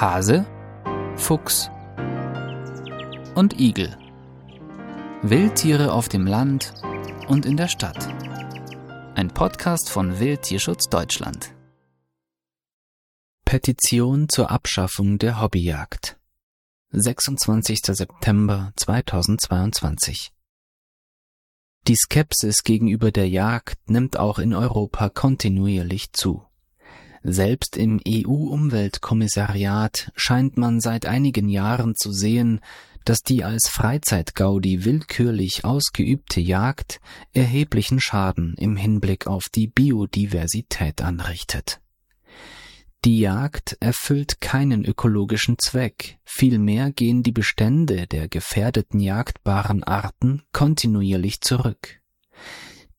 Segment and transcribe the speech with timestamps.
[0.00, 0.46] Hase,
[1.16, 1.70] Fuchs
[3.34, 3.98] und Igel.
[5.22, 6.72] Wildtiere auf dem Land
[7.26, 8.06] und in der Stadt.
[9.16, 11.52] Ein Podcast von Wildtierschutz Deutschland.
[13.44, 16.16] Petition zur Abschaffung der Hobbyjagd.
[16.92, 17.80] 26.
[17.86, 20.30] September 2022.
[21.88, 26.47] Die Skepsis gegenüber der Jagd nimmt auch in Europa kontinuierlich zu.
[27.22, 32.60] Selbst im EU-Umweltkommissariat scheint man seit einigen Jahren zu sehen,
[33.04, 37.00] dass die als Freizeitgaudi willkürlich ausgeübte Jagd
[37.32, 41.80] erheblichen Schaden im Hinblick auf die Biodiversität anrichtet.
[43.04, 51.40] Die Jagd erfüllt keinen ökologischen Zweck, vielmehr gehen die Bestände der gefährdeten jagdbaren Arten kontinuierlich
[51.40, 52.00] zurück.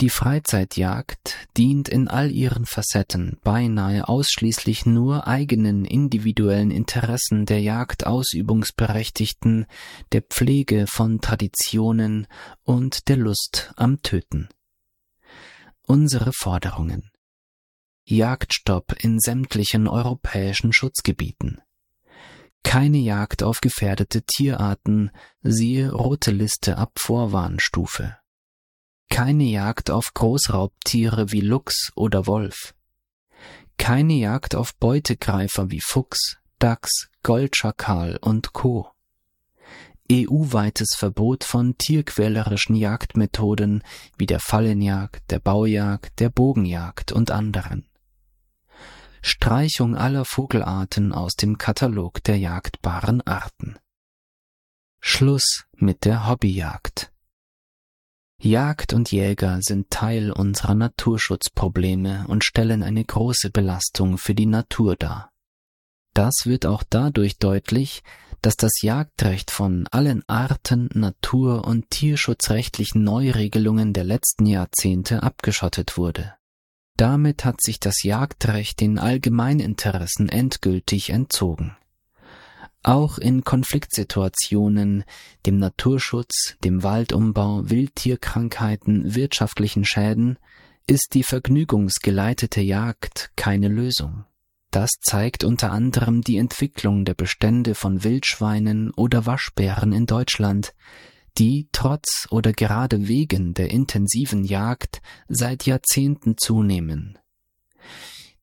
[0.00, 9.66] Die Freizeitjagd dient in all ihren Facetten beinahe ausschließlich nur eigenen individuellen Interessen der Jagdausübungsberechtigten,
[10.10, 12.26] der Pflege von Traditionen
[12.64, 14.48] und der Lust am Töten.
[15.86, 17.12] Unsere Forderungen
[18.04, 21.60] Jagdstopp in sämtlichen europäischen Schutzgebieten.
[22.64, 28.16] Keine Jagd auf gefährdete Tierarten, siehe rote Liste ab Vorwarnstufe
[29.08, 32.74] keine Jagd auf Großraubtiere wie Luchs oder Wolf.
[33.76, 38.90] Keine Jagd auf Beutegreifer wie Fuchs, Dachs, Goldschakal und Co.
[40.12, 43.82] EU-weites Verbot von tierquälerischen Jagdmethoden
[44.18, 47.86] wie der Fallenjagd, der Baujagd, der Bogenjagd und anderen.
[49.22, 53.78] Streichung aller Vogelarten aus dem Katalog der jagdbaren Arten.
[55.00, 57.13] Schluss mit der Hobbyjagd.
[58.44, 64.96] Jagd und Jäger sind Teil unserer Naturschutzprobleme und stellen eine große Belastung für die Natur
[64.96, 65.30] dar.
[66.12, 68.02] Das wird auch dadurch deutlich,
[68.42, 76.34] dass das Jagdrecht von allen Arten, Natur- und tierschutzrechtlichen Neuregelungen der letzten Jahrzehnte abgeschottet wurde.
[76.96, 81.76] Damit hat sich das Jagdrecht den Allgemeininteressen endgültig entzogen.
[82.84, 85.04] Auch in Konfliktsituationen,
[85.46, 90.38] dem Naturschutz, dem Waldumbau, Wildtierkrankheiten, wirtschaftlichen Schäden
[90.86, 94.26] ist die vergnügungsgeleitete Jagd keine Lösung.
[94.70, 100.74] Das zeigt unter anderem die Entwicklung der Bestände von Wildschweinen oder Waschbären in Deutschland,
[101.38, 107.18] die trotz oder gerade wegen der intensiven Jagd seit Jahrzehnten zunehmen.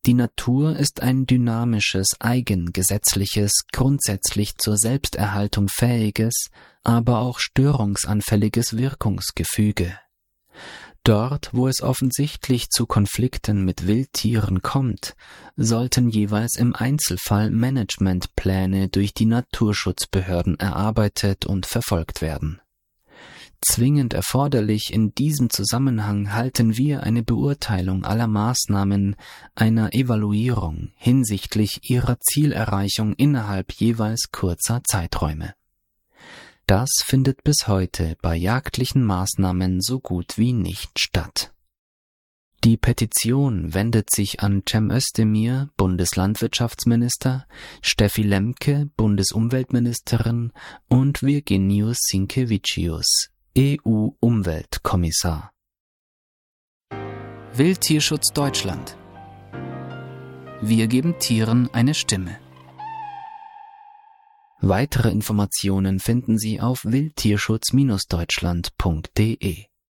[0.08, 6.48] Die Natur ist ein dynamisches, eigengesetzliches, grundsätzlich zur Selbsterhaltung fähiges,
[6.84, 9.96] aber auch störungsanfälliges Wirkungsgefüge.
[11.04, 15.16] Dort, wo es offensichtlich zu Konflikten mit Wildtieren kommt,
[15.56, 22.60] sollten jeweils im Einzelfall Managementpläne durch die Naturschutzbehörden erarbeitet und verfolgt werden.
[23.64, 29.16] Zwingend erforderlich in diesem Zusammenhang halten wir eine Beurteilung aller Maßnahmen,
[29.54, 35.54] einer Evaluierung hinsichtlich ihrer Zielerreichung innerhalb jeweils kurzer Zeiträume.
[36.66, 41.54] Das findet bis heute bei jagdlichen Maßnahmen so gut wie nicht statt.
[42.64, 47.48] Die Petition wendet sich an Cem Özdemir, Bundeslandwirtschaftsminister,
[47.82, 50.52] Steffi Lemke, Bundesumweltministerin
[50.88, 55.52] und Virginius Sinkevicius, EU-Umweltkommissar.
[57.54, 58.98] Wildtierschutz Deutschland.
[60.62, 62.40] Wir geben Tieren eine Stimme.
[64.62, 69.71] Weitere Informationen finden Sie auf wildtierschutz-deutschland.de